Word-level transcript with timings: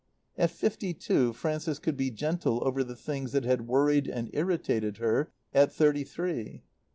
At 0.35 0.49
fifty 0.49 0.95
two 0.95 1.31
Frances 1.31 1.77
could 1.77 1.95
be 1.95 2.09
gentle 2.09 2.63
over 2.67 2.83
the 2.83 2.95
things 2.95 3.33
that 3.33 3.43
had 3.45 3.67
worried 3.67 4.07
and 4.07 4.31
irritated 4.33 4.97
her 4.97 5.31
at 5.53 5.71
thirty 5.71 6.03
three. 6.03 6.63